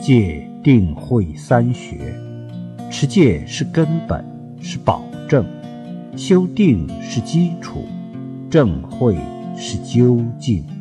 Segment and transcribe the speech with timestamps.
[0.00, 2.14] 戒定慧三学
[2.90, 4.24] 持戒是根本
[4.62, 5.44] 是保证
[6.16, 7.84] 修定是基础
[8.50, 9.16] 正慧
[9.56, 10.79] 是究竟。